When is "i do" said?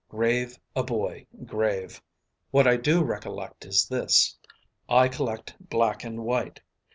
2.67-3.03